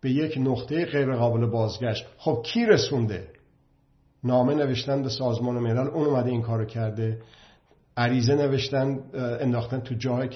به 0.00 0.10
یک 0.10 0.38
نقطه 0.38 0.84
غیرقابل 0.84 1.46
بازگشت. 1.46 2.06
خب 2.18 2.42
کی 2.44 2.66
رسونده؟ 2.66 3.28
نامه 4.24 4.54
نوشتن 4.54 5.02
به 5.02 5.08
سازمان 5.08 5.58
ملل 5.58 5.88
اون 5.88 6.06
اومده 6.06 6.30
این 6.30 6.42
کارو 6.42 6.64
کرده. 6.64 7.22
عریضه 7.96 8.34
نوشتن 8.34 9.00
انداختن 9.14 9.80
تو 9.80 9.94
جاه 9.94 10.26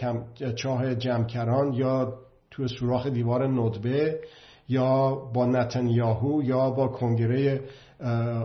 چاه 0.56 0.94
جمکران 0.94 1.72
یا 1.72 2.14
تو 2.50 2.68
سوراخ 2.68 3.06
دیوار 3.06 3.48
ندبه 3.48 4.20
یا 4.68 5.14
با 5.14 5.46
نتنیاهو 5.46 6.42
یا 6.42 6.70
با 6.70 6.88
کنگره 6.88 7.60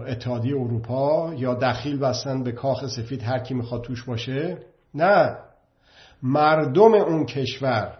اتحادیه 0.07 0.55
اروپا 0.55 1.33
یا 1.33 1.53
دخیل 1.53 1.99
بستن 1.99 2.43
به 2.43 2.51
کاخ 2.51 2.87
سفید 2.87 3.23
هر 3.23 3.39
کی 3.39 3.53
می‌خواد 3.53 3.81
توش 3.81 4.03
باشه. 4.03 4.57
نه. 4.95 5.37
مردم 6.23 6.93
اون 6.93 7.25
کشور 7.25 7.97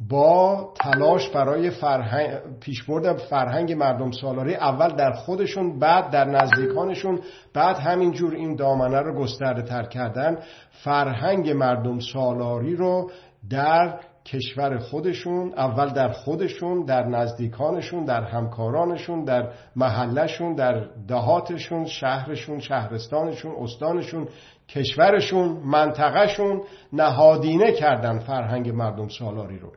با 0.00 0.68
تلاش 0.80 1.28
برای 1.28 1.70
فرهنگ 1.70 2.58
پیشبرد 2.60 3.16
فرهنگ 3.16 3.72
مردم 3.72 4.10
سالاری 4.10 4.54
اول 4.54 4.96
در 4.96 5.12
خودشون 5.12 5.78
بعد 5.78 6.10
در 6.10 6.24
نزدیکانشون 6.24 7.20
بعد 7.54 7.76
همینجور 7.76 8.34
این 8.34 8.56
دامنه 8.56 9.00
رو 9.00 9.18
گسترده 9.18 9.62
تر 9.62 9.82
کردن 9.82 10.38
فرهنگ 10.70 11.50
مردم 11.50 11.98
سالاری 11.98 12.76
رو 12.76 13.10
در 13.50 14.00
کشور 14.26 14.78
خودشون 14.78 15.52
اول 15.56 15.88
در 15.92 16.12
خودشون 16.12 16.84
در 16.84 17.06
نزدیکانشون 17.06 18.04
در 18.04 18.22
همکارانشون 18.24 19.24
در 19.24 19.52
محلشون 19.76 20.54
در 20.54 20.86
دهاتشون 21.08 21.86
شهرشون 21.86 22.60
شهرستانشون 22.60 23.52
استانشون 23.62 24.28
کشورشون 24.68 25.48
منطقهشون 25.48 26.62
نهادینه 26.92 27.72
کردن 27.72 28.18
فرهنگ 28.18 28.70
مردم 28.70 29.08
سالاری 29.08 29.58
رو. 29.58 29.72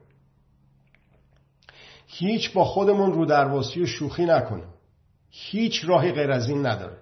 هیچ 2.08 2.54
با 2.54 2.66
خودمون 2.66 3.14
رو 3.14 3.26
درواسی 3.26 3.82
و 3.82 3.86
شوخی 3.86 4.26
نکنیم. 4.26 4.68
هیچ 5.30 5.86
راهی 5.86 6.12
غیر 6.12 6.32
از 6.32 6.50
این 6.50 6.66
نداره. 6.66 6.98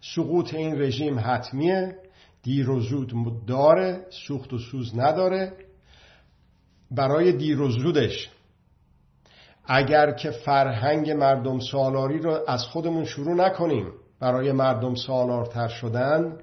سقوط 0.00 0.54
این 0.54 0.82
رژیم 0.82 1.18
حتمیه 1.18 1.96
دیر 2.42 2.70
و 2.70 2.80
زود 2.80 3.46
داره 3.46 4.06
سوخت 4.26 4.52
و 4.52 4.58
سوز 4.58 4.98
نداره. 4.98 5.52
برای 6.90 7.32
دیر 7.32 7.60
و 7.60 7.70
زودش 7.70 8.30
اگر 9.64 10.12
که 10.12 10.30
فرهنگ 10.30 11.10
مردم 11.10 11.58
سالاری 11.58 12.18
رو 12.18 12.44
از 12.48 12.64
خودمون 12.64 13.04
شروع 13.04 13.34
نکنیم 13.34 13.92
برای 14.20 14.52
مردم 14.52 14.94
سالارتر 14.94 15.68
شدن 15.68 16.38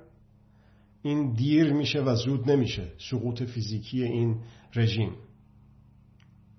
این 1.02 1.34
دیر 1.34 1.74
میشه 1.74 2.02
و 2.02 2.16
زود 2.16 2.52
نمیشه. 2.52 2.84
سقوط 3.10 3.44
فیزیکی 3.44 4.04
این 4.04 4.38
رژیم. 4.76 5.16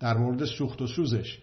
در 0.00 0.16
مورد 0.16 0.44
سوخت 0.44 0.83
و 0.83 0.87
سوزش. 0.87 1.38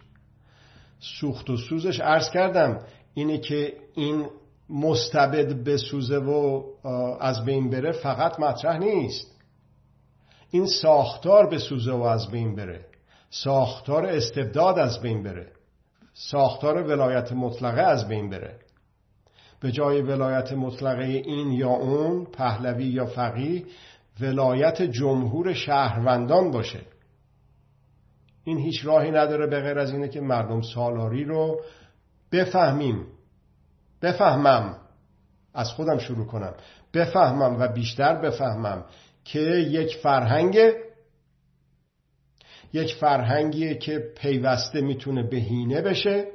سوخت 1.00 1.50
و 1.50 1.56
سوزش 1.56 2.00
عرض 2.00 2.30
کردم 2.30 2.80
اینه 3.14 3.38
که 3.38 3.72
این 3.94 4.26
مستبد 4.70 5.64
بسوزه 5.64 6.18
و 6.18 6.62
از 7.20 7.44
بین 7.44 7.70
بره 7.70 7.92
فقط 7.92 8.40
مطرح 8.40 8.78
نیست. 8.78 9.32
این 10.50 10.66
ساختار 10.66 11.46
بسوزه 11.46 11.92
و 11.92 12.02
از 12.02 12.30
بین 12.30 12.56
بره. 12.56 12.86
ساختار 13.30 14.06
استبداد 14.06 14.78
از 14.78 15.00
بین 15.00 15.22
بره. 15.22 15.52
ساختار 16.14 16.82
ولایت 16.82 17.32
مطلقه 17.32 17.80
از 17.80 18.08
بین 18.08 18.30
بره. 18.30 18.58
به 19.60 19.72
جای 19.72 20.02
ولایت 20.02 20.52
مطلقه 20.52 21.04
این 21.04 21.52
یا 21.52 21.70
اون 21.70 22.24
پهلوی 22.24 22.84
یا 22.84 23.06
فقیه 23.06 23.64
ولایت 24.20 24.82
جمهور 24.82 25.52
شهروندان 25.52 26.50
باشه. 26.50 26.80
این 28.44 28.58
هیچ 28.58 28.86
راهی 28.86 29.10
نداره 29.10 29.46
به 29.46 29.60
غیر 29.60 29.78
از 29.78 29.92
اینه 29.92 30.08
که 30.08 30.20
مردم 30.20 30.62
سالاری 30.62 31.24
رو 31.24 31.60
بفهمیم. 32.32 33.06
بفهمم. 34.02 34.78
از 35.54 35.68
خودم 35.68 35.98
شروع 35.98 36.26
کنم. 36.26 36.54
بفهمم 36.94 37.56
و 37.60 37.68
بیشتر 37.68 38.14
بفهمم 38.14 38.84
که 39.24 39.40
یک 39.40 39.96
فرهنگ 39.96 40.58
یک 42.72 42.94
فرهنگیه 42.94 43.74
که 43.74 43.98
پیوسته 44.16 44.80
می‌تونه 44.80 45.22
بهینه 45.22 45.80
بشه 45.80 46.26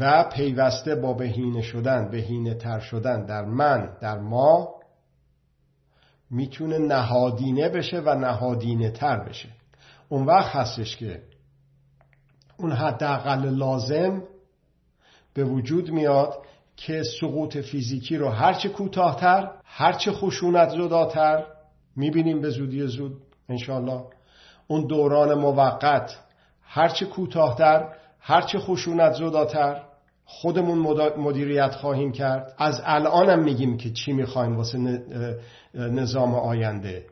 و 0.00 0.24
پیوسته 0.24 0.94
با 0.94 1.12
بهینه 1.12 1.62
شدن 1.62 2.10
بهینه 2.10 2.54
تر 2.54 2.80
شدن 2.80 3.26
در 3.26 3.44
من 3.44 3.96
در 4.00 4.18
ما 4.18 4.74
می‌تونه 6.30 6.78
نهادینه 6.78 7.68
بشه 7.68 8.00
و 8.00 8.14
نهادینه 8.14 8.90
تر 8.90 9.18
بشه. 9.18 9.48
اون 10.08 10.26
وقت 10.26 10.56
هستش 10.56 10.96
که 10.96 11.22
اون 12.56 12.72
حداقل 12.72 13.48
لازم 13.48 14.22
به 15.34 15.44
وجود 15.44 15.90
میاد 15.90 16.46
که 16.76 17.02
سقوط 17.20 17.56
فیزیکی 17.56 18.16
رو 18.16 18.28
هرچه 18.28 18.68
کوتاهتر 18.68 19.50
هرچه 19.64 20.12
خشونت 20.12 20.68
زداتر 20.68 21.44
می‌بینیم 21.96 22.40
به 22.40 22.50
زودی 22.50 22.86
زود 22.86 23.16
انشالله 23.48 24.04
اون 24.66 24.86
دوران 24.86 25.34
موقت 25.34 26.18
هرچه 26.62 27.06
کوتاهتر 27.06 27.88
هرچه 28.20 28.58
خشونت 28.58 29.12
زداتر 29.12 29.82
خودمون 30.24 30.78
مدیریت 31.18 31.74
خواهیم 31.74 32.12
کرد. 32.12 32.54
از 32.58 32.82
الانم 32.84 33.42
میگیم 33.42 33.76
که 33.76 33.90
چی 33.90 34.12
می‌خوایم 34.12 34.56
واسه 34.56 34.78
نظام 35.74 36.34
آینده. 36.34 37.06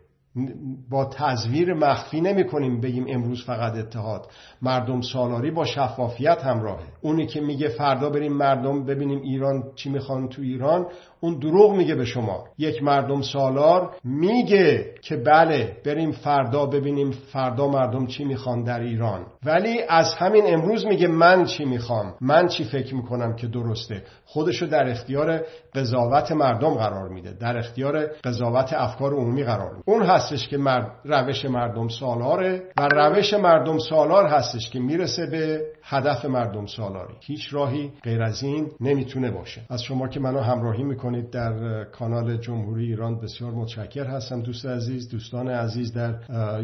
با 0.90 1.04
تزویر 1.04 1.74
مخفی 1.74 2.20
نمی 2.20 2.44
کنیم 2.44 2.80
بگیم 2.80 3.04
امروز 3.08 3.44
فقط 3.44 3.74
اتحاد. 3.74 4.30
مردم 4.62 5.00
سالاری 5.00 5.50
با 5.50 5.64
شفافیت 5.64 6.44
همراهه. 6.44 6.84
اونی 7.00 7.26
که 7.26 7.40
میگه 7.40 7.68
فردا 7.68 8.10
بریم 8.10 8.32
مردم 8.32 8.84
ببینیم 8.84 9.20
ایران 9.20 9.62
چی 9.74 9.90
می‌خوان 9.90 10.28
تو 10.28 10.42
ایران 10.42 10.86
اون 11.24 11.38
دروغ 11.38 11.72
میگه 11.72 11.94
به 11.94 12.04
شما. 12.04 12.44
یک 12.58 12.82
مردم 12.82 13.22
سالار 13.22 13.90
میگه 14.04 14.94
که 15.02 15.16
بله 15.16 15.76
بریم 15.86 16.12
فردا 16.12 16.66
ببینیم 16.66 17.10
فردا 17.10 17.68
مردم 17.68 18.06
چی 18.06 18.24
می‌خوان 18.24 18.62
در 18.64 18.80
ایران. 18.80 19.26
ولی 19.44 19.78
از 19.88 20.14
همین 20.14 20.42
امروز 20.46 20.86
میگه 20.86 21.08
من 21.08 21.44
چی 21.44 21.64
می‌خوام؟ 21.64 22.14
من 22.20 22.48
چی 22.48 22.64
فکر 22.64 22.94
می‌کنم 22.94 23.36
که 23.36 23.46
درسته؟ 23.46 24.02
خودشو 24.24 24.66
در 24.66 24.90
اختیار 24.90 25.40
قضاوت 25.74 26.32
مردم 26.32 26.74
قرار 26.74 27.08
میده. 27.08 27.32
در 27.32 27.58
اختیار 27.58 28.06
قضاوت 28.24 28.72
افکار 28.72 29.14
عمومی 29.14 29.44
قرار 29.44 29.70
میده. 29.70 29.82
اون 29.86 30.02
هستش 30.02 30.48
که 30.48 30.56
مرد 30.56 30.90
روش 31.04 31.44
مردم 31.44 31.88
سالاره 31.88 32.62
و 32.78 32.88
روش 32.88 33.34
مردم 33.34 33.78
سالار 33.78 34.26
هستش 34.26 34.70
که 34.70 34.78
می‌رسه 34.78 35.26
به 35.26 35.60
هدف 35.82 36.24
مردم 36.24 36.66
سالاری. 36.66 37.14
هیچ 37.20 37.54
راهی 37.54 37.92
غیر 38.02 38.22
از 38.22 38.42
این 38.42 38.68
نمی‌تونه 38.80 39.30
باشه. 39.30 39.60
از 39.70 39.82
شما 39.82 40.08
که 40.08 40.20
منو 40.20 40.40
همراهی 40.40 40.84
می‌کنید 41.14 41.30
در 41.30 41.84
کانال 41.84 42.36
جمهوری 42.36 42.84
ایران 42.84 43.20
بسیار 43.20 43.52
متشکر 43.52 44.04
هستم 44.04 44.40
دوست 44.40 44.66
عزیز 44.66 45.08
دوستان 45.08 45.48
عزیز 45.48 45.92
در 45.92 46.14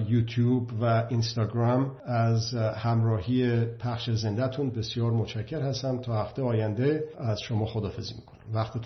یوتیوب 0.08 0.70
و 0.80 1.06
اینستاگرام. 1.08 1.92
از 2.06 2.54
همراهی 2.54 3.64
پخش 3.64 4.10
زندهتون 4.10 4.70
بسیار 4.70 5.12
متشکر 5.12 5.60
هستم. 5.60 5.98
تا 5.98 6.22
هفته 6.22 6.42
آینده 6.42 7.04
از 7.18 7.40
شما 7.40 7.66
خدافزی 7.66 8.14
می‌کنم. 8.14 8.40
وقتتون 8.54 8.82